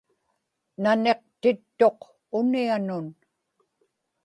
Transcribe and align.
naniqtittuq 0.83 1.99
unianun 2.37 3.07